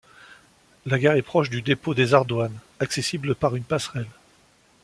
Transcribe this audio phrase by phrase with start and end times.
[0.87, 4.09] La gare est proche du dépôt des Ardoines, accessible par une passerelle.